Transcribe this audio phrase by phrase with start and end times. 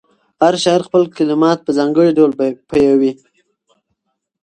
[0.41, 2.31] هر شاعر خپل کلمات په ځانګړي ډول
[2.71, 3.11] پیوياي.